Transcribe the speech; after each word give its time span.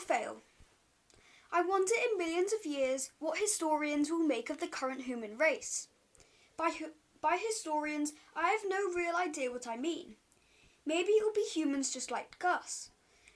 will 0.00 0.16
fail. 0.16 0.36
I 1.52 1.62
wonder 1.62 1.92
in 2.10 2.18
millions 2.18 2.52
of 2.52 2.64
years 2.64 3.10
what 3.18 3.38
historians 3.38 4.10
will 4.10 4.26
make 4.26 4.50
of 4.50 4.60
the 4.60 4.68
current 4.68 5.02
human 5.02 5.36
race. 5.36 5.88
By, 6.56 6.70
by 7.20 7.38
historians, 7.44 8.12
I 8.36 8.50
have 8.50 8.60
no 8.68 8.92
real 8.94 9.16
idea 9.16 9.50
what 9.50 9.66
I 9.66 9.76
mean. 9.76 10.14
Maybe 10.86 11.12
it 11.12 11.24
will 11.24 11.32
be 11.32 11.48
humans 11.52 11.92
just 11.92 12.10
like 12.10 12.38
Gus. 12.38 12.90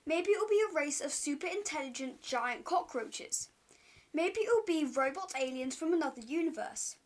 Maybe 0.07 0.31
it 0.31 0.39
will 0.41 0.49
be 0.49 0.63
a 0.71 0.75
race 0.75 1.01
of 1.01 1.13
super 1.13 1.47
intelligent 1.47 2.23
giant 2.23 2.65
cockroaches. 2.65 3.49
Maybe 4.13 4.41
it 4.41 4.49
will 4.49 4.65
be 4.67 4.93
robot 4.93 5.33
aliens 5.39 5.75
from 5.75 5.93
another 5.93 6.21
universe. 6.21 6.97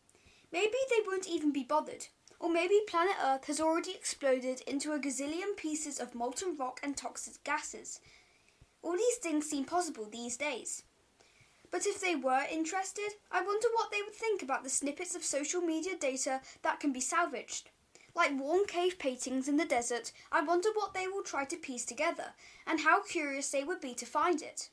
Maybe 0.51 0.77
they 0.89 1.03
won't 1.05 1.27
even 1.27 1.51
be 1.51 1.63
bothered. 1.63 2.07
Or 2.39 2.49
maybe 2.49 2.79
planet 2.87 3.15
Earth 3.21 3.45
has 3.45 3.59
already 3.59 3.91
exploded 3.91 4.61
into 4.61 4.93
a 4.93 4.99
gazillion 4.99 5.57
pieces 5.57 5.99
of 5.99 6.15
molten 6.15 6.55
rock 6.57 6.79
and 6.83 6.95
toxic 6.95 7.43
gases. 7.43 7.99
All 8.81 8.97
these 8.97 9.17
things 9.17 9.49
seem 9.49 9.65
possible 9.65 10.05
these 10.05 10.37
days. 10.37 10.83
But 11.71 11.85
if 11.85 12.01
they 12.01 12.15
were 12.15 12.45
interested, 12.51 13.11
I 13.31 13.41
wonder 13.41 13.67
what 13.73 13.91
they 13.91 14.01
would 14.01 14.15
think 14.15 14.41
about 14.41 14.63
the 14.63 14.69
snippets 14.69 15.15
of 15.15 15.23
social 15.23 15.61
media 15.61 15.95
data 15.95 16.41
that 16.63 16.79
can 16.79 16.91
be 16.91 16.99
salvaged. 17.01 17.69
Like 18.15 18.39
worn 18.39 18.65
cave 18.65 18.97
paintings 18.97 19.47
in 19.47 19.57
the 19.57 19.65
desert, 19.65 20.11
I 20.31 20.41
wonder 20.41 20.69
what 20.73 20.93
they 20.93 21.07
will 21.07 21.23
try 21.23 21.45
to 21.45 21.55
piece 21.55 21.85
together 21.85 22.33
and 22.65 22.79
how 22.79 23.03
curious 23.03 23.49
they 23.49 23.63
would 23.63 23.81
be 23.81 23.93
to 23.93 24.05
find 24.05 24.41
it. 24.41 24.69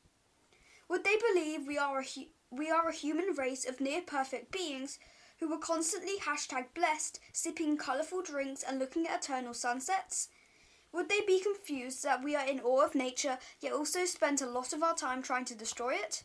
Would 0.88 1.04
they 1.04 1.16
believe 1.16 1.66
we 1.66 1.76
are 1.76 2.00
a, 2.00 2.04
hu- 2.04 2.30
we 2.50 2.70
are 2.70 2.88
a 2.88 2.94
human 2.94 3.34
race 3.36 3.68
of 3.68 3.80
near 3.80 4.00
perfect 4.00 4.50
beings 4.50 4.98
who 5.38 5.48
were 5.50 5.58
constantly 5.58 6.18
hashtag 6.18 6.66
blessed, 6.74 7.20
sipping 7.32 7.76
colourful 7.76 8.22
drinks 8.22 8.62
and 8.62 8.78
looking 8.78 9.06
at 9.06 9.24
eternal 9.24 9.52
sunsets? 9.52 10.28
Would 10.96 11.10
they 11.10 11.20
be 11.20 11.40
confused 11.40 12.02
that 12.04 12.24
we 12.24 12.34
are 12.34 12.46
in 12.46 12.58
awe 12.60 12.80
of 12.80 12.94
nature 12.94 13.38
yet 13.60 13.74
also 13.74 14.06
spend 14.06 14.40
a 14.40 14.48
lot 14.48 14.72
of 14.72 14.82
our 14.82 14.94
time 14.94 15.22
trying 15.22 15.44
to 15.44 15.54
destroy 15.54 15.92
it? 15.92 16.24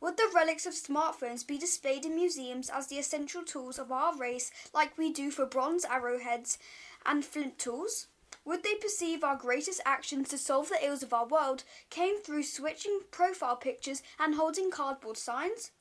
Would 0.00 0.16
the 0.16 0.30
relics 0.32 0.64
of 0.64 0.74
smartphones 0.74 1.44
be 1.44 1.58
displayed 1.58 2.04
in 2.04 2.14
museums 2.14 2.70
as 2.70 2.86
the 2.86 3.00
essential 3.00 3.42
tools 3.42 3.80
of 3.80 3.90
our 3.90 4.16
race, 4.16 4.52
like 4.72 4.96
we 4.96 5.12
do 5.12 5.32
for 5.32 5.44
bronze 5.44 5.84
arrowheads 5.84 6.56
and 7.04 7.24
flint 7.24 7.58
tools? 7.58 8.06
Would 8.44 8.62
they 8.62 8.76
perceive 8.76 9.24
our 9.24 9.34
greatest 9.34 9.80
actions 9.84 10.28
to 10.28 10.38
solve 10.38 10.68
the 10.68 10.86
ills 10.86 11.02
of 11.02 11.12
our 11.12 11.26
world 11.26 11.64
came 11.90 12.22
through 12.22 12.44
switching 12.44 13.00
profile 13.10 13.56
pictures 13.56 14.04
and 14.20 14.36
holding 14.36 14.70
cardboard 14.70 15.16
signs? 15.16 15.72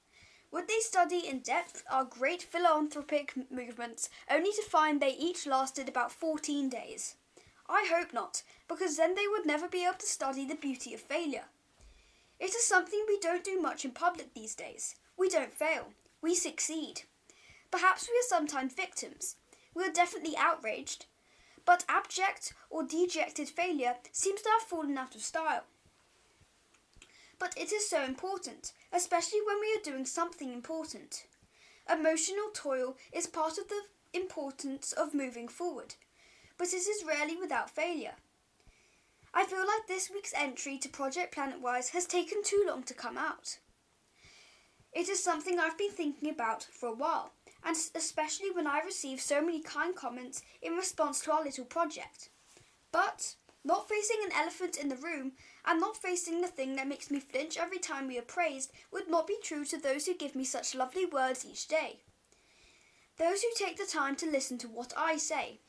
Would 0.50 0.67
they 0.67 0.80
study 0.80 1.28
in 1.28 1.41
depth 1.41 1.83
our 1.91 2.03
great 2.05 2.41
philanthropic 2.41 3.35
movements 3.52 4.09
only 4.31 4.52
to 4.53 4.63
find 4.63 5.00
they 5.00 5.13
each 5.13 5.45
lasted 5.45 5.88
about 5.88 6.11
14 6.11 6.69
days? 6.69 7.17
I 7.67 7.88
hope 7.91 8.13
not, 8.13 8.44
because 8.67 8.97
then 8.97 9.16
they 9.16 9.27
would 9.27 9.45
never 9.45 9.67
be 9.67 9.83
able 9.83 9.97
to 9.97 10.05
study 10.05 10.45
the 10.45 10.55
beauty 10.55 10.94
of 10.94 11.02
failure. 11.02 11.45
It 12.39 12.53
is 12.53 12.66
something 12.66 13.03
we 13.07 13.19
don't 13.19 13.44
do 13.44 13.59
much 13.61 13.85
in 13.85 13.91
public 13.91 14.33
these 14.33 14.55
days. 14.55 14.95
We 15.17 15.30
don't 15.30 15.53
fail, 15.53 15.94
we 16.22 16.35
succeed. 16.35 17.03
Perhaps 17.72 18.07
we 18.07 18.17
are 18.17 18.27
sometimes 18.27 18.73
victims. 18.73 19.35
We 19.73 19.83
are 19.83 19.91
definitely 19.91 20.35
outraged. 20.38 21.05
But 21.66 21.83
abject 21.89 22.53
or 22.69 22.83
dejected 22.83 23.49
failure 23.49 23.95
seems 24.11 24.41
to 24.44 24.50
have 24.50 24.67
fallen 24.67 24.97
out 24.97 25.16
of 25.16 25.22
style. 25.22 25.63
But 27.39 27.57
it 27.57 27.72
is 27.72 27.89
so 27.89 28.03
important, 28.03 28.72
especially 28.94 29.39
when 29.45 29.59
we 29.59 29.75
are 29.77 29.91
doing 29.91 30.05
something 30.05 30.53
important. 30.53 31.25
Emotional 31.91 32.50
toil 32.53 32.95
is 33.11 33.27
part 33.27 33.57
of 33.57 33.67
the 33.67 33.81
importance 34.13 34.94
of 34.94 35.13
moving 35.13 35.47
forward, 35.47 35.95
but 36.58 36.67
it 36.67 36.88
is 36.88 37.03
rarely 37.06 37.36
without 37.36 37.70
failure. 37.70 38.16
I 39.34 39.45
feel 39.45 39.59
like 39.59 39.88
this 39.88 40.09
week's 40.09 40.34
entry 40.34 40.78
to 40.78 40.89
Project 40.89 41.36
Planetwise 41.36 41.89
has 41.89 42.06
taken 42.06 42.42
too 42.44 42.64
long 42.67 42.84
to 42.84 42.94
come 42.94 43.17
out. 43.17 43.59
It 44.94 45.09
is 45.09 45.22
something 45.22 45.59
I've 45.59 45.78
been 45.78 45.92
thinking 45.92 46.30
about 46.30 46.64
for 46.64 46.88
a 46.88 46.95
while, 46.95 47.34
and 47.64 47.75
especially 47.95 48.50
when 48.52 48.66
I 48.66 48.79
receive 48.79 49.19
so 49.19 49.41
many 49.41 49.62
kind 49.62 49.94
comments 49.94 50.41
in 50.62 50.74
response 50.74 51.19
to 51.22 51.34
our 51.34 51.44
little 51.44 51.66
project. 51.66 52.29
But 52.94 53.35
not 53.66 53.90
facing 53.90 54.18
an 54.24 54.31
elephant 54.31 54.78
in 54.78 54.88
the 54.88 54.96
room 54.96 55.34
and 55.66 55.81
not 55.81 55.97
facing 55.97 56.40
the 56.40 56.47
thing 56.47 56.75
that 56.75 56.88
makes 56.88 57.12
me 57.12 57.19
flinch 57.19 57.58
every 57.58 57.79
time 57.79 58.08
we 58.08 58.18
are 58.18 58.22
praised 58.22 58.72
would 58.94 59.09
not 59.09 59.28
be 59.28 59.38
true 59.44 59.66
to 59.66 59.78
those 59.78 60.06
who 60.06 60.16
give 60.16 60.35
me 60.35 60.46
such 60.46 60.75
lovely 60.75 61.06
words 61.06 61.46
each 61.46 61.68
day. 61.68 62.00
Those 63.18 63.41
who 63.41 63.50
take 63.58 63.78
the 63.78 63.85
time 63.85 64.16
to 64.18 64.29
listen 64.29 64.58
to 64.59 64.68
what 64.68 64.94
I 64.96 65.18
say. 65.18 65.59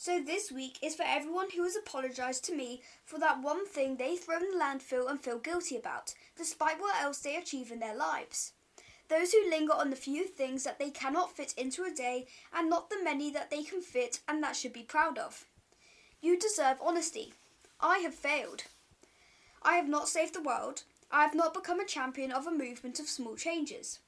So 0.00 0.22
this 0.22 0.52
week 0.52 0.78
is 0.80 0.94
for 0.94 1.02
everyone 1.04 1.50
who 1.50 1.64
has 1.64 1.74
apologised 1.74 2.44
to 2.44 2.54
me 2.54 2.82
for 3.04 3.18
that 3.18 3.42
one 3.42 3.66
thing 3.66 3.96
they 3.96 4.14
throw 4.14 4.36
in 4.36 4.52
the 4.52 4.56
landfill 4.56 5.10
and 5.10 5.20
feel 5.20 5.40
guilty 5.40 5.76
about, 5.76 6.14
despite 6.36 6.80
what 6.80 7.02
else 7.02 7.18
they 7.18 7.34
achieve 7.34 7.72
in 7.72 7.80
their 7.80 7.96
lives. 7.96 8.52
Those 9.08 9.32
who 9.32 9.50
linger 9.50 9.72
on 9.72 9.90
the 9.90 9.96
few 9.96 10.28
things 10.28 10.62
that 10.62 10.78
they 10.78 10.90
cannot 10.90 11.36
fit 11.36 11.52
into 11.56 11.82
a 11.82 11.90
day 11.90 12.28
and 12.54 12.70
not 12.70 12.90
the 12.90 13.02
many 13.02 13.32
that 13.32 13.50
they 13.50 13.64
can 13.64 13.82
fit 13.82 14.20
and 14.28 14.40
that 14.40 14.54
should 14.54 14.72
be 14.72 14.84
proud 14.84 15.18
of. 15.18 15.46
You 16.20 16.38
deserve 16.38 16.76
honesty. 16.80 17.34
I 17.80 17.98
have 17.98 18.14
failed. 18.14 18.62
I 19.62 19.74
have 19.74 19.88
not 19.88 20.08
saved 20.08 20.32
the 20.32 20.40
world. 20.40 20.84
I 21.10 21.22
have 21.22 21.34
not 21.34 21.54
become 21.54 21.80
a 21.80 21.84
champion 21.84 22.30
of 22.30 22.46
a 22.46 22.52
movement 22.52 23.00
of 23.00 23.08
small 23.08 23.34
changes. 23.34 23.98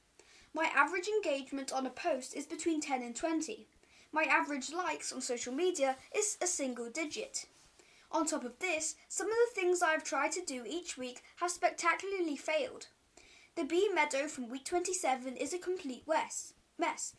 My 0.53 0.69
average 0.73 1.09
engagement 1.09 1.73
on 1.73 1.85
a 1.85 1.89
post 1.89 2.33
is 2.33 2.45
between 2.45 2.79
10 2.79 3.03
and 3.03 3.13
20 3.13 3.67
my 4.11 4.23
average 4.23 4.71
likes 4.71 5.11
on 5.11 5.21
social 5.21 5.53
media 5.53 5.95
is 6.15 6.37
a 6.41 6.47
single 6.47 6.89
digit. 6.89 7.45
On 8.11 8.25
top 8.25 8.43
of 8.43 8.59
this, 8.59 8.95
some 9.07 9.27
of 9.27 9.33
the 9.33 9.61
things 9.61 9.81
I 9.81 9.91
have 9.91 10.03
tried 10.03 10.33
to 10.33 10.45
do 10.45 10.65
each 10.67 10.97
week 10.97 11.21
have 11.37 11.51
spectacularly 11.51 12.35
failed. 12.35 12.87
The 13.55 13.63
bee 13.63 13.89
meadow 13.93 14.27
from 14.27 14.49
week 14.49 14.65
27 14.65 15.37
is 15.37 15.53
a 15.53 15.57
complete 15.57 16.05
mess. 16.07 17.15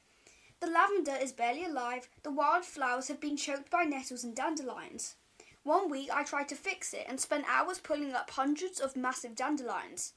The 0.61 0.67
lavender 0.67 1.17
is 1.21 1.33
barely 1.33 1.65
alive, 1.65 2.09
the 2.23 2.31
wild 2.31 2.65
flowers 2.65 3.09
have 3.09 3.21
been 3.21 3.37
choked 3.37 3.71
by 3.71 3.85
nettles 3.85 4.23
and 4.23 4.35
dandelions. 4.35 5.17
One 5.65 5.89
week 5.89 6.11
I 6.13 6.25
tried 6.25 6.49
to 6.49 6.57
fix 6.57 6.93
it 6.93 7.07
and 7.09 7.21
spent 7.21 7.47
hours 7.49 7.79
pulling 7.79 8.13
up 8.13 8.31
hundreds 8.31 8.81
of 8.81 8.97
massive 8.97 9.35
dandelions. 9.35 10.13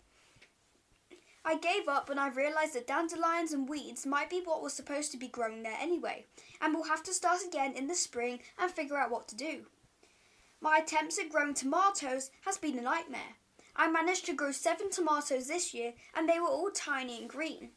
I 1.48 1.58
gave 1.58 1.88
up 1.88 2.10
when 2.10 2.18
I 2.18 2.30
realised 2.30 2.74
that 2.74 2.88
dandelions 2.88 3.54
and 3.54 3.70
weeds 3.70 4.04
might 4.04 4.32
be 4.32 4.42
what 4.44 4.64
was 4.64 4.74
supposed 4.74 5.12
to 5.12 5.18
be 5.18 5.28
growing 5.28 5.62
there 5.62 5.78
anyway, 5.80 6.26
and 6.60 6.74
we'll 6.74 6.86
have 6.86 7.04
to 7.04 7.14
start 7.14 7.42
again 7.48 7.74
in 7.76 7.86
the 7.86 7.94
spring 7.94 8.40
and 8.58 8.72
figure 8.72 8.98
out 8.98 9.12
what 9.12 9.28
to 9.28 9.36
do. 9.36 9.68
My 10.60 10.80
attempts 10.80 11.20
at 11.20 11.30
growing 11.30 11.54
tomatoes 11.54 12.32
has 12.46 12.58
been 12.58 12.80
a 12.80 12.82
nightmare. 12.82 13.36
I 13.76 13.92
managed 13.92 14.26
to 14.26 14.34
grow 14.34 14.52
seven 14.52 14.90
tomatoes 14.90 15.48
this 15.48 15.72
year, 15.72 15.94
and 16.16 16.28
they 16.28 16.40
were 16.40 16.48
all 16.48 16.72
tiny 16.72 17.20
and 17.20 17.30
green. 17.30 17.70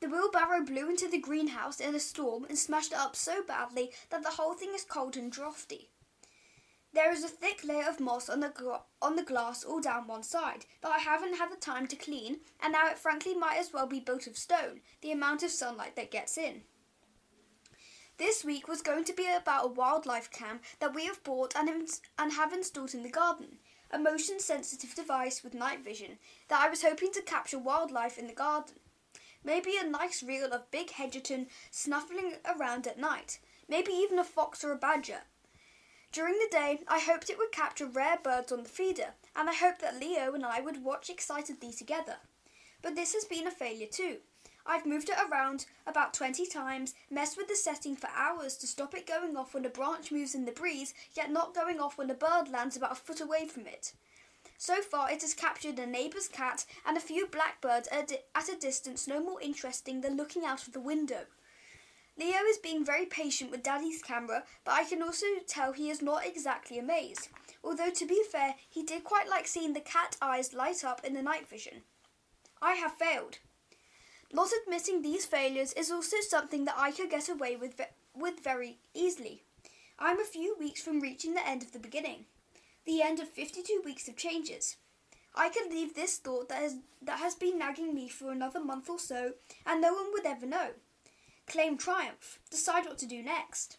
The 0.00 0.08
wheelbarrow 0.08 0.64
blew 0.64 0.90
into 0.90 1.08
the 1.08 1.20
greenhouse 1.20 1.78
in 1.78 1.94
a 1.94 2.00
storm 2.00 2.44
and 2.48 2.58
smashed 2.58 2.90
it 2.90 2.98
up 2.98 3.14
so 3.14 3.44
badly 3.44 3.92
that 4.10 4.24
the 4.24 4.30
whole 4.30 4.54
thing 4.54 4.72
is 4.74 4.82
cold 4.82 5.16
and 5.16 5.30
draughty. 5.30 5.90
There 6.94 7.10
is 7.10 7.24
a 7.24 7.28
thick 7.28 7.64
layer 7.64 7.88
of 7.88 7.98
moss 7.98 8.28
on 8.28 8.38
the, 8.38 8.52
on 9.02 9.16
the 9.16 9.24
glass 9.24 9.64
all 9.64 9.80
down 9.80 10.06
one 10.06 10.22
side 10.22 10.64
that 10.80 10.92
I 10.92 10.98
haven't 10.98 11.38
had 11.38 11.50
the 11.50 11.56
time 11.56 11.88
to 11.88 11.96
clean, 11.96 12.38
and 12.62 12.72
now 12.72 12.86
it 12.86 12.98
frankly 12.98 13.34
might 13.34 13.58
as 13.58 13.72
well 13.72 13.88
be 13.88 13.98
built 13.98 14.28
of 14.28 14.38
stone, 14.38 14.80
the 15.00 15.10
amount 15.10 15.42
of 15.42 15.50
sunlight 15.50 15.96
that 15.96 16.12
gets 16.12 16.38
in. 16.38 16.62
This 18.16 18.44
week 18.44 18.68
was 18.68 18.80
going 18.80 19.02
to 19.04 19.12
be 19.12 19.26
about 19.26 19.64
a 19.64 19.72
wildlife 19.72 20.30
cam 20.30 20.60
that 20.78 20.94
we 20.94 21.06
have 21.06 21.24
bought 21.24 21.56
and, 21.56 21.68
ins- 21.68 22.00
and 22.16 22.32
have 22.32 22.52
installed 22.52 22.94
in 22.94 23.02
the 23.02 23.10
garden, 23.10 23.58
a 23.90 23.98
motion 23.98 24.38
sensitive 24.38 24.94
device 24.94 25.42
with 25.42 25.52
night 25.52 25.82
vision 25.82 26.18
that 26.46 26.64
I 26.64 26.70
was 26.70 26.84
hoping 26.84 27.10
to 27.14 27.22
capture 27.22 27.58
wildlife 27.58 28.18
in 28.18 28.28
the 28.28 28.32
garden. 28.32 28.76
Maybe 29.42 29.72
a 29.76 29.84
nice 29.84 30.22
reel 30.22 30.52
of 30.52 30.70
big 30.70 30.92
Hedgerton 30.92 31.48
snuffling 31.72 32.34
around 32.46 32.86
at 32.86 33.00
night, 33.00 33.40
maybe 33.68 33.90
even 33.90 34.20
a 34.20 34.24
fox 34.24 34.62
or 34.62 34.70
a 34.70 34.76
badger, 34.76 35.22
during 36.14 36.34
the 36.34 36.48
day, 36.48 36.78
I 36.86 37.00
hoped 37.00 37.28
it 37.28 37.38
would 37.38 37.50
capture 37.50 37.86
rare 37.86 38.18
birds 38.22 38.52
on 38.52 38.62
the 38.62 38.68
feeder, 38.68 39.14
and 39.34 39.50
I 39.50 39.54
hoped 39.54 39.80
that 39.80 39.98
Leo 39.98 40.32
and 40.32 40.46
I 40.46 40.60
would 40.60 40.84
watch 40.84 41.10
excitedly 41.10 41.72
together. 41.72 42.18
But 42.82 42.94
this 42.94 43.14
has 43.14 43.24
been 43.24 43.48
a 43.48 43.50
failure 43.50 43.88
too. 43.90 44.18
I've 44.64 44.86
moved 44.86 45.08
it 45.08 45.18
around 45.28 45.66
about 45.88 46.14
20 46.14 46.46
times, 46.46 46.94
messed 47.10 47.36
with 47.36 47.48
the 47.48 47.56
setting 47.56 47.96
for 47.96 48.08
hours 48.16 48.56
to 48.58 48.68
stop 48.68 48.94
it 48.94 49.08
going 49.08 49.36
off 49.36 49.54
when 49.54 49.66
a 49.66 49.68
branch 49.68 50.12
moves 50.12 50.36
in 50.36 50.44
the 50.44 50.52
breeze, 50.52 50.94
yet 51.14 51.32
not 51.32 51.52
going 51.52 51.80
off 51.80 51.98
when 51.98 52.08
a 52.10 52.14
bird 52.14 52.48
lands 52.48 52.76
about 52.76 52.92
a 52.92 52.94
foot 52.94 53.20
away 53.20 53.48
from 53.48 53.66
it. 53.66 53.92
So 54.56 54.82
far, 54.82 55.10
it 55.10 55.22
has 55.22 55.34
captured 55.34 55.80
a 55.80 55.86
neighbour's 55.86 56.28
cat 56.28 56.64
and 56.86 56.96
a 56.96 57.00
few 57.00 57.26
blackbirds 57.26 57.88
at 57.88 58.12
a 58.12 58.56
distance 58.56 59.08
no 59.08 59.20
more 59.20 59.40
interesting 59.40 60.00
than 60.00 60.16
looking 60.16 60.44
out 60.44 60.66
of 60.66 60.74
the 60.74 60.80
window. 60.80 61.24
Leo 62.16 62.44
is 62.48 62.58
being 62.58 62.84
very 62.84 63.06
patient 63.06 63.50
with 63.50 63.62
Daddy's 63.62 64.02
camera, 64.02 64.44
but 64.64 64.72
I 64.74 64.84
can 64.84 65.02
also 65.02 65.26
tell 65.48 65.72
he 65.72 65.90
is 65.90 66.00
not 66.00 66.24
exactly 66.24 66.78
amazed. 66.78 67.28
Although, 67.62 67.90
to 67.90 68.06
be 68.06 68.22
fair, 68.30 68.54
he 68.68 68.84
did 68.84 69.02
quite 69.02 69.28
like 69.28 69.48
seeing 69.48 69.72
the 69.72 69.80
cat 69.80 70.16
eyes 70.22 70.54
light 70.54 70.84
up 70.84 71.04
in 71.04 71.14
the 71.14 71.22
night 71.22 71.48
vision. 71.48 71.82
I 72.62 72.74
have 72.74 72.92
failed. 72.92 73.38
Not 74.32 74.50
admitting 74.62 75.02
these 75.02 75.26
failures 75.26 75.72
is 75.72 75.90
also 75.90 76.16
something 76.20 76.64
that 76.66 76.76
I 76.78 76.92
could 76.92 77.10
get 77.10 77.28
away 77.28 77.56
with, 77.56 77.76
ve- 77.76 77.84
with 78.14 78.42
very 78.42 78.78
easily. 78.94 79.42
I'm 79.98 80.20
a 80.20 80.24
few 80.24 80.56
weeks 80.58 80.82
from 80.82 81.00
reaching 81.00 81.34
the 81.34 81.46
end 81.46 81.62
of 81.62 81.72
the 81.72 81.78
beginning, 81.78 82.26
the 82.84 83.02
end 83.02 83.20
of 83.20 83.28
52 83.28 83.82
weeks 83.84 84.08
of 84.08 84.16
changes. 84.16 84.76
I 85.34 85.48
could 85.48 85.70
leave 85.70 85.94
this 85.94 86.18
thought 86.18 86.48
that 86.48 86.62
has, 86.62 86.76
that 87.02 87.18
has 87.18 87.34
been 87.34 87.58
nagging 87.58 87.94
me 87.94 88.08
for 88.08 88.30
another 88.30 88.62
month 88.62 88.88
or 88.88 88.98
so, 88.98 89.32
and 89.66 89.80
no 89.80 89.94
one 89.94 90.12
would 90.12 90.26
ever 90.26 90.46
know. 90.46 90.70
Claim 91.46 91.76
triumph. 91.76 92.40
Decide 92.50 92.86
what 92.86 92.98
to 92.98 93.06
do 93.06 93.22
next. 93.22 93.78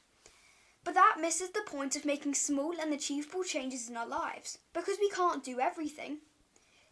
But 0.83 0.93
that 0.93 1.17
misses 1.19 1.49
the 1.49 1.63
point 1.65 1.95
of 1.95 2.05
making 2.05 2.35
small 2.35 2.79
and 2.79 2.93
achievable 2.93 3.43
changes 3.43 3.89
in 3.89 3.97
our 3.97 4.07
lives, 4.07 4.59
because 4.71 4.97
we 4.99 5.09
can't 5.09 5.43
do 5.43 5.59
everything. 5.59 6.19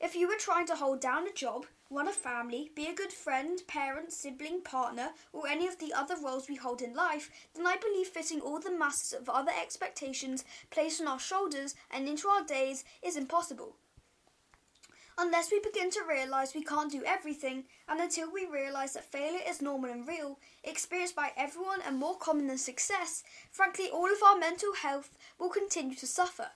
If 0.02 0.16
you 0.16 0.28
were 0.28 0.38
trying 0.38 0.66
to 0.68 0.76
hold 0.76 1.00
down 1.00 1.28
a 1.28 1.32
job, 1.32 1.68
run 1.90 2.08
a 2.08 2.12
family, 2.12 2.72
be 2.76 2.88
a 2.88 2.94
good 2.94 3.14
friend, 3.14 3.62
parent, 3.68 4.12
sibling, 4.12 4.62
partner, 4.62 5.12
or 5.32 5.48
any 5.48 5.68
of 5.68 5.78
the 5.78 5.94
other 5.94 6.16
roles 6.18 6.50
we 6.50 6.56
hold 6.56 6.82
in 6.82 6.94
life, 6.94 7.30
then 7.56 7.68
I 7.68 7.78
believe 7.78 8.08
fitting 8.08 8.42
all 8.42 8.60
the 8.60 8.72
masses 8.72 9.14
of 9.14 9.30
other 9.30 9.52
expectations 9.62 10.44
placed 10.72 11.00
on 11.00 11.08
our 11.08 11.20
shoulders 11.20 11.76
and 11.92 12.08
into 12.08 12.28
our 12.28 12.44
days 12.44 12.84
is 13.02 13.16
impossible. 13.16 13.76
Unless 15.18 15.52
we 15.52 15.60
begin 15.60 15.92
to 15.92 16.04
realise 16.10 16.56
we 16.56 16.64
can't 16.64 16.92
do 16.92 17.04
everything, 17.06 17.66
and 17.88 18.00
until 18.00 18.32
we 18.32 18.48
realise 18.48 18.94
that 18.94 19.12
failure 19.12 19.42
is 19.48 19.62
normal 19.62 19.92
and 19.92 20.08
real, 20.08 20.40
experienced 20.64 21.16
by 21.16 21.32
everyone 21.38 21.82
and 21.86 21.98
more 21.98 22.18
common 22.18 22.48
than 22.48 22.58
success, 22.58 23.24
frankly, 23.52 23.90
all 23.90 24.12
of 24.12 24.24
our 24.26 24.38
mental 24.38 24.74
health 24.74 25.16
will 25.40 25.50
continue 25.50 25.96
to 25.96 26.08
suffer. 26.08 26.48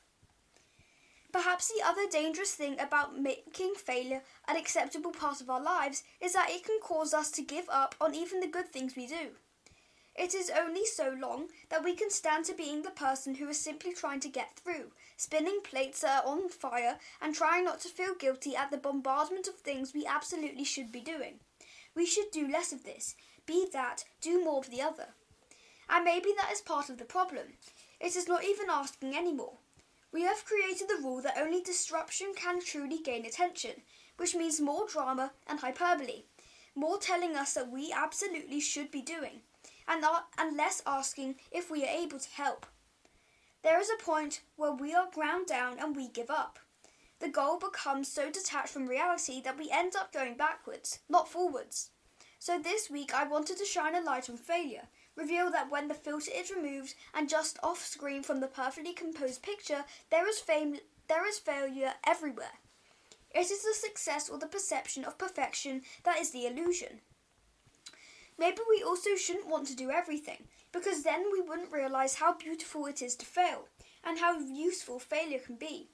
Perhaps 1.31 1.67
the 1.67 1.85
other 1.85 2.07
dangerous 2.09 2.55
thing 2.55 2.79
about 2.79 3.19
making 3.19 3.75
failure 3.75 4.23
an 4.47 4.55
acceptable 4.55 5.11
part 5.11 5.39
of 5.39 5.49
our 5.51 5.61
lives 5.61 6.03
is 6.19 6.33
that 6.33 6.49
it 6.49 6.63
can 6.63 6.79
cause 6.81 7.13
us 7.13 7.29
to 7.31 7.43
give 7.43 7.69
up 7.69 7.93
on 8.01 8.15
even 8.15 8.39
the 8.39 8.47
good 8.47 8.69
things 8.69 8.95
we 8.95 9.05
do. 9.05 9.35
It 10.17 10.33
is 10.33 10.49
only 10.49 10.83
so 10.83 11.15
long 11.17 11.49
that 11.69 11.83
we 11.83 11.93
can 11.93 12.09
stand 12.09 12.45
to 12.45 12.53
being 12.53 12.81
the 12.81 12.89
person 12.89 13.35
who 13.35 13.47
is 13.49 13.59
simply 13.59 13.93
trying 13.93 14.19
to 14.21 14.29
get 14.29 14.55
through, 14.55 14.91
spinning 15.15 15.59
plates 15.63 16.01
that 16.01 16.25
are 16.25 16.31
on 16.31 16.49
fire 16.49 16.97
and 17.21 17.35
trying 17.35 17.65
not 17.65 17.79
to 17.81 17.89
feel 17.89 18.15
guilty 18.15 18.55
at 18.55 18.71
the 18.71 18.77
bombardment 18.77 19.47
of 19.47 19.55
things 19.55 19.93
we 19.93 20.07
absolutely 20.07 20.63
should 20.63 20.91
be 20.91 21.01
doing. 21.01 21.35
We 21.95 22.07
should 22.07 22.31
do 22.31 22.47
less 22.47 22.71
of 22.71 22.83
this, 22.83 23.15
be 23.45 23.67
that, 23.73 24.05
do 24.19 24.43
more 24.43 24.57
of 24.57 24.71
the 24.71 24.81
other. 24.81 25.09
And 25.87 26.03
maybe 26.03 26.33
that 26.35 26.51
is 26.51 26.61
part 26.61 26.89
of 26.89 26.97
the 26.97 27.05
problem. 27.05 27.53
It 27.99 28.15
is 28.15 28.27
not 28.27 28.43
even 28.43 28.71
asking 28.71 29.15
anymore. 29.15 29.57
We 30.11 30.23
have 30.23 30.45
created 30.45 30.87
the 30.87 31.01
rule 31.03 31.21
that 31.21 31.37
only 31.37 31.61
disruption 31.61 32.33
can 32.35 32.59
truly 32.59 32.97
gain 33.03 33.25
attention, 33.25 33.83
which 34.17 34.33
means 34.33 34.59
more 34.59 34.87
drama 34.87 35.33
and 35.45 35.59
hyperbole, 35.59 36.23
more 36.75 36.97
telling 36.97 37.35
us 37.35 37.53
that 37.53 37.71
we 37.71 37.93
absolutely 37.95 38.59
should 38.59 38.89
be 38.89 39.01
doing, 39.01 39.41
and, 39.87 40.57
less 40.57 40.81
asking 40.85 41.35
if 41.51 41.69
we 41.71 41.83
are 41.83 41.87
able 41.87 42.19
to 42.19 42.29
help. 42.29 42.65
There 43.63 43.79
is 43.79 43.89
a 43.89 44.03
point 44.03 44.41
where 44.55 44.73
we 44.73 44.93
are 44.93 45.09
ground 45.11 45.47
down 45.47 45.79
and 45.79 45.95
we 45.95 46.07
give 46.07 46.29
up. 46.29 46.59
The 47.19 47.29
goal 47.29 47.57
becomes 47.57 48.11
so 48.11 48.29
detached 48.29 48.69
from 48.69 48.87
reality 48.87 49.41
that 49.41 49.57
we 49.57 49.71
end 49.71 49.95
up 49.95 50.13
going 50.13 50.37
backwards, 50.37 50.99
not 51.09 51.27
forwards. 51.27 51.89
So 52.39 52.59
this 52.59 52.89
week 52.89 53.13
I 53.13 53.27
wanted 53.27 53.57
to 53.57 53.65
shine 53.65 53.95
a 53.95 54.01
light 54.01 54.29
on 54.29 54.37
failure 54.37 54.87
reveal 55.17 55.51
that 55.51 55.69
when 55.69 55.87
the 55.87 55.93
filter 55.93 56.31
is 56.33 56.51
removed 56.51 56.93
and 57.13 57.27
just 57.27 57.57
off 57.63 57.83
screen 57.83 58.23
from 58.23 58.39
the 58.39 58.47
perfectly 58.47 58.93
composed 58.93 59.41
picture, 59.41 59.83
there 60.11 60.29
is 60.29 60.39
fame 60.39 60.77
there 61.09 61.27
is 61.27 61.39
failure 61.39 61.93
everywhere. 62.05 62.59
It 63.33 63.49
is 63.49 63.63
the 63.63 63.73
success 63.73 64.29
or 64.29 64.37
the 64.37 64.47
perception 64.47 65.05
of 65.05 65.17
perfection 65.17 65.81
that 66.03 66.19
is 66.19 66.31
the 66.31 66.45
illusion. 66.45 67.01
Maybe 68.39 68.59
we 68.69 68.83
also 68.83 69.15
shouldn't 69.15 69.49
want 69.49 69.67
to 69.67 69.75
do 69.75 69.89
everything, 69.89 70.47
because 70.71 71.03
then 71.03 71.25
we 71.31 71.41
wouldn't 71.41 71.71
realise 71.71 72.15
how 72.15 72.33
beautiful 72.33 72.85
it 72.85 73.01
is 73.01 73.15
to 73.15 73.25
fail, 73.25 73.67
and 74.03 74.19
how 74.19 74.39
useful 74.39 74.99
failure 74.99 75.39
can 75.39 75.55
be. 75.55 75.89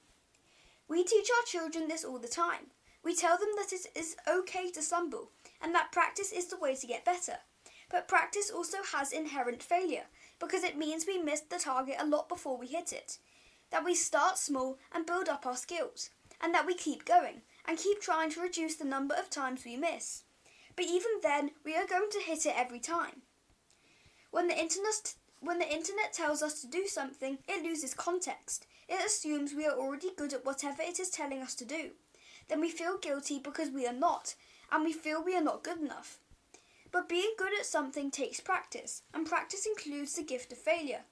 We 0.86 1.04
teach 1.04 1.28
our 1.30 1.46
children 1.46 1.88
this 1.88 2.04
all 2.04 2.18
the 2.18 2.28
time. 2.28 2.66
We 3.02 3.14
tell 3.14 3.38
them 3.38 3.50
that 3.56 3.72
it 3.72 3.86
is 3.96 4.16
okay 4.28 4.70
to 4.72 4.82
stumble, 4.82 5.30
and 5.62 5.74
that 5.74 5.92
practice 5.92 6.32
is 6.32 6.46
the 6.46 6.58
way 6.58 6.74
to 6.74 6.86
get 6.86 7.04
better. 7.04 7.36
But 7.90 8.08
practice 8.08 8.50
also 8.50 8.78
has 8.92 9.12
inherent 9.12 9.62
failure 9.62 10.04
because 10.40 10.64
it 10.64 10.76
means 10.76 11.06
we 11.06 11.18
miss 11.18 11.40
the 11.40 11.58
target 11.58 11.96
a 11.98 12.06
lot 12.06 12.28
before 12.28 12.58
we 12.58 12.66
hit 12.66 12.92
it. 12.92 13.18
That 13.70 13.84
we 13.84 13.94
start 13.94 14.38
small 14.38 14.78
and 14.92 15.06
build 15.06 15.28
up 15.28 15.46
our 15.46 15.56
skills, 15.56 16.10
and 16.40 16.54
that 16.54 16.66
we 16.66 16.74
keep 16.74 17.04
going 17.04 17.42
and 17.66 17.78
keep 17.78 18.00
trying 18.00 18.30
to 18.32 18.40
reduce 18.40 18.76
the 18.76 18.84
number 18.84 19.14
of 19.14 19.30
times 19.30 19.64
we 19.64 19.76
miss. 19.76 20.24
But 20.76 20.86
even 20.86 21.20
then, 21.22 21.52
we 21.64 21.76
are 21.76 21.86
going 21.86 22.10
to 22.10 22.20
hit 22.20 22.46
it 22.46 22.54
every 22.56 22.80
time. 22.80 23.22
When 24.30 24.48
the 24.48 24.58
internet 24.58 25.14
when 25.40 25.58
the 25.58 25.70
internet 25.70 26.14
tells 26.14 26.42
us 26.42 26.62
to 26.62 26.66
do 26.66 26.86
something, 26.86 27.38
it 27.46 27.62
loses 27.62 27.92
context. 27.92 28.66
It 28.88 29.04
assumes 29.04 29.52
we 29.52 29.66
are 29.66 29.76
already 29.76 30.10
good 30.16 30.32
at 30.32 30.46
whatever 30.46 30.80
it 30.80 30.98
is 30.98 31.10
telling 31.10 31.42
us 31.42 31.54
to 31.56 31.66
do. 31.66 31.90
Then 32.48 32.60
we 32.62 32.70
feel 32.70 32.96
guilty 32.96 33.38
because 33.38 33.70
we 33.70 33.86
are 33.86 33.92
not, 33.92 34.34
and 34.72 34.84
we 34.84 34.92
feel 34.94 35.22
we 35.22 35.36
are 35.36 35.42
not 35.42 35.62
good 35.62 35.78
enough. 35.78 36.18
But 36.90 37.10
being 37.10 37.34
good 37.36 37.52
at 37.58 37.66
something 37.66 38.10
takes 38.10 38.40
practice, 38.40 39.02
and 39.12 39.26
practice 39.26 39.66
includes 39.66 40.14
the 40.14 40.22
gift 40.22 40.52
of 40.52 40.58
failure. 40.58 41.02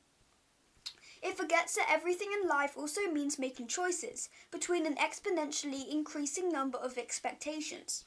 It 1.22 1.36
forgets 1.36 1.76
that 1.76 1.90
everything 1.90 2.28
in 2.32 2.48
life 2.48 2.76
also 2.76 3.02
means 3.12 3.38
making 3.38 3.68
choices 3.68 4.28
between 4.50 4.86
an 4.86 4.96
exponentially 4.96 5.90
increasing 5.90 6.50
number 6.50 6.78
of 6.78 6.96
expectations. 6.98 8.06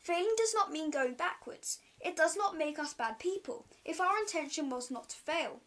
Failing 0.00 0.34
does 0.36 0.54
not 0.54 0.72
mean 0.72 0.90
going 0.90 1.14
backwards. 1.14 1.78
It 2.00 2.16
does 2.16 2.34
not 2.34 2.56
make 2.56 2.78
us 2.78 2.94
bad 2.94 3.18
people 3.18 3.66
if 3.84 4.00
our 4.00 4.18
intention 4.18 4.70
was 4.70 4.90
not 4.90 5.10
to 5.10 5.16
fail. 5.16 5.60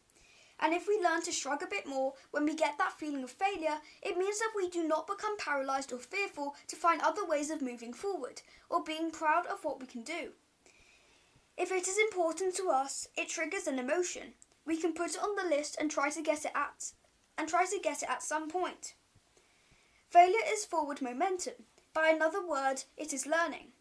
And 0.60 0.74
if 0.74 0.88
we 0.88 1.00
learn 1.00 1.22
to 1.24 1.32
shrug 1.32 1.62
a 1.62 1.68
bit 1.68 1.86
more 1.86 2.14
when 2.32 2.46
we 2.46 2.56
get 2.56 2.78
that 2.78 2.98
feeling 2.98 3.24
of 3.24 3.32
failure, 3.32 3.78
it 4.02 4.18
means 4.18 4.40
that 4.40 4.54
we 4.56 4.70
do 4.70 4.88
not 4.88 5.08
become 5.08 5.38
paralyzed 5.38 5.92
or 5.92 6.00
fearful 6.00 6.56
to 6.68 6.76
find 6.76 7.02
other 7.02 7.26
ways 7.26 7.52
of 7.52 7.62
moving 7.62 7.94
forward 7.94 8.42
or 8.70 8.84
being 8.84 9.12
proud 9.12 9.46
of 9.46 9.64
what 9.64 9.80
we 9.80 9.86
can 9.86 10.04
do. 10.04 10.32
If 11.58 11.72
it 11.72 11.88
is 11.88 11.98
important 11.98 12.56
to 12.56 12.70
us, 12.70 13.08
it 13.16 13.30
triggers 13.30 13.68
an 13.68 13.78
emotion. 13.78 14.34
We 14.66 14.78
can 14.78 14.94
put 14.94 15.12
it 15.12 15.22
on 15.22 15.36
the 15.36 15.56
list 15.56 15.78
and 15.80 15.92
try 15.92 16.10
to 16.10 16.22
get 16.22 16.46
it 16.46 16.52
at 16.56 16.94
and 17.38 17.48
try 17.48 17.66
to 17.66 17.80
get 17.84 18.02
it 18.02 18.10
at 18.10 18.24
some 18.24 18.50
point. 18.50 18.96
Failure 20.10 20.46
is 20.48 20.66
forward 20.66 21.02
momentum. 21.02 21.66
By 21.94 22.10
another 22.10 22.46
word, 22.46 22.84
it 22.98 23.14
is 23.14 23.28
learning. 23.28 23.73